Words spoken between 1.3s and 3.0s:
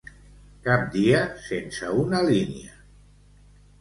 sense una línia.